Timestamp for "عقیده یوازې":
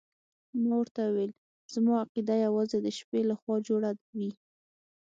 2.03-2.77